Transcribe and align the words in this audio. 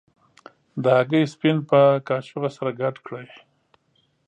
د 0.83 0.85
هګۍ 0.97 1.23
سپین 1.33 1.57
په 1.69 1.79
کاشوغه 2.07 2.49
سره 2.57 2.71
ګډ 2.81 2.95
کړئ. 3.05 3.27